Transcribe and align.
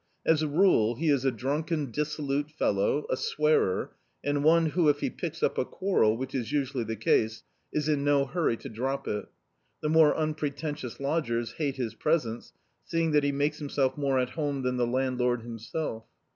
As 0.25 0.41
a 0.41 0.47
rule 0.47 0.95
he 0.95 1.09
is 1.09 1.25
a 1.25 1.31
drunken 1.31 1.91
dissolute 1.91 2.49
fellow, 2.49 3.05
a 3.11 3.15
swearer, 3.15 3.91
and 4.23 4.43
one 4.43 4.71
who, 4.71 4.89
if 4.89 5.01
he 5.01 5.11
picks 5.11 5.43
up 5.43 5.59
a 5.59 5.63
quarrel, 5.63 6.17
which 6.17 6.33
is 6.33 6.51
usually 6.51 6.83
the 6.83 6.95
case, 6.95 7.43
is 7.71 7.87
in 7.87 8.03
no 8.03 8.25
hurry 8.25 8.57
to 8.57 8.67
drop 8.67 9.07
it. 9.07 9.27
The 9.83 9.89
more 9.89 10.17
unpretentious 10.17 10.99
lodgers 10.99 11.51
hate 11.51 11.75
his 11.75 11.93
presence, 11.93 12.51
seeing 12.83 13.11
that 13.11 13.23
he 13.23 13.31
makes 13.31 13.61
him 13.61 13.69
self 13.69 13.95
more 13.95 14.17
at 14.17 14.31
home 14.31 14.63
than 14.63 14.77
the 14.77 14.87
landlord 14.87 15.43
himself. 15.43 16.05